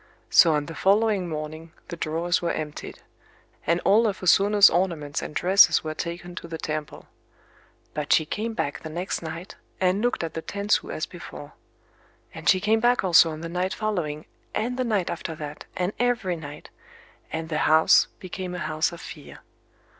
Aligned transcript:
So 0.31 0.53
on 0.55 0.65
the 0.65 0.73
following 0.73 1.29
morning 1.29 1.73
the 1.89 1.95
drawers 1.95 2.41
were 2.41 2.51
emptied; 2.51 3.03
and 3.67 3.79
all 3.81 4.07
of 4.07 4.23
O 4.23 4.25
Sono's 4.25 4.67
ornaments 4.67 5.21
and 5.21 5.35
dresses 5.35 5.83
were 5.83 5.93
taken 5.93 6.33
to 6.37 6.47
the 6.47 6.57
temple. 6.57 7.05
But 7.93 8.11
she 8.11 8.25
came 8.25 8.55
back 8.55 8.79
the 8.81 8.89
next 8.89 9.21
night, 9.21 9.57
and 9.79 10.01
looked 10.01 10.23
at 10.23 10.33
the 10.33 10.41
tansu 10.41 10.89
as 10.91 11.05
before. 11.05 11.53
And 12.33 12.49
she 12.49 12.59
came 12.59 12.79
back 12.79 13.03
also 13.03 13.29
on 13.29 13.41
the 13.41 13.47
night 13.47 13.75
following, 13.75 14.25
and 14.55 14.75
the 14.75 14.83
night 14.83 15.11
after 15.11 15.35
that, 15.35 15.65
and 15.77 15.93
every 15.99 16.35
night;—and 16.35 17.49
the 17.49 17.59
house 17.69 18.07
became 18.19 18.55
a 18.55 18.65
house 18.65 18.91
of 18.91 18.99
fear. 18.99 19.41